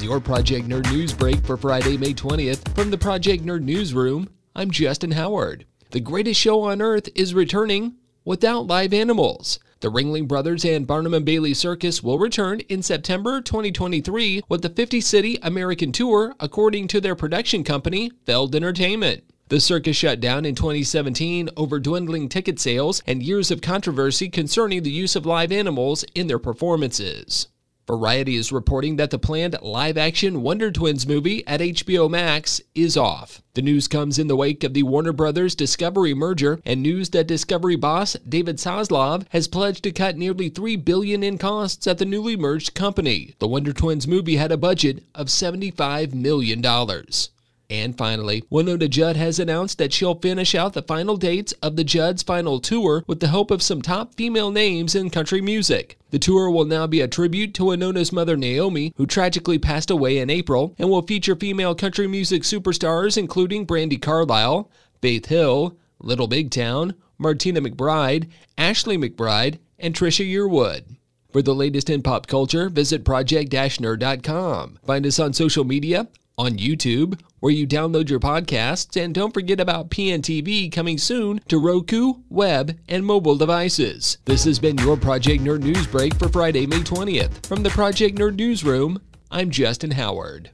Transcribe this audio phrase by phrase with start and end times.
[0.00, 4.30] With your Project Nerd News break for Friday, May 20th, from the Project Nerd Newsroom,
[4.56, 5.66] I'm Justin Howard.
[5.90, 9.58] The greatest show on earth is returning without live animals.
[9.80, 14.70] The Ringling Brothers and Barnum and Bailey Circus will return in September 2023 with the
[14.70, 19.22] 50 city American tour, according to their production company, Feld Entertainment.
[19.48, 24.82] The circus shut down in 2017 over dwindling ticket sales and years of controversy concerning
[24.82, 27.48] the use of live animals in their performances.
[27.90, 32.96] Variety is reporting that the planned live action Wonder Twins movie at HBO Max is
[32.96, 33.42] off.
[33.54, 37.26] The news comes in the wake of the Warner Brothers Discovery merger and news that
[37.26, 42.04] Discovery boss David Zaslav has pledged to cut nearly 3 billion in costs at the
[42.04, 43.34] newly merged company.
[43.40, 47.30] The Wonder Twins movie had a budget of 75 million dollars.
[47.70, 51.84] And finally, Wynonna Judd has announced that she'll finish out the final dates of the
[51.84, 55.96] Judd's final tour with the help of some top female names in country music.
[56.10, 60.18] The tour will now be a tribute to Wynonna's mother Naomi, who tragically passed away
[60.18, 64.68] in April, and will feature female country music superstars including Brandi Carlile,
[65.00, 70.96] Faith Hill, Little Big Town, Martina McBride, Ashley McBryde, and Trisha Yearwood.
[71.32, 74.78] For the latest in pop culture, visit project-nerd.com.
[74.84, 76.08] Find us on social media
[76.40, 81.58] on YouTube, where you download your podcasts, and don't forget about PNTV coming soon to
[81.58, 84.16] Roku, web, and mobile devices.
[84.24, 87.44] This has been your Project Nerd News Break for Friday, May 20th.
[87.44, 90.48] From the Project Nerd Newsroom, I'm Justin Howard.